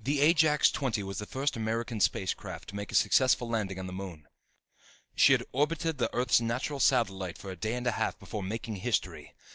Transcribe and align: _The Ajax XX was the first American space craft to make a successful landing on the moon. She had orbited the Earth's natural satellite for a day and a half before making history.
_The 0.04 0.20
Ajax 0.20 0.70
XX 0.70 1.04
was 1.04 1.16
the 1.20 1.24
first 1.24 1.56
American 1.56 2.00
space 2.00 2.34
craft 2.34 2.68
to 2.68 2.76
make 2.76 2.92
a 2.92 2.94
successful 2.94 3.48
landing 3.48 3.78
on 3.78 3.86
the 3.86 3.94
moon. 3.94 4.28
She 5.16 5.32
had 5.32 5.42
orbited 5.52 5.96
the 5.96 6.12
Earth's 6.12 6.42
natural 6.42 6.80
satellite 6.80 7.38
for 7.38 7.50
a 7.50 7.56
day 7.56 7.72
and 7.72 7.86
a 7.86 7.92
half 7.92 8.18
before 8.18 8.42
making 8.42 8.76
history. 8.76 9.34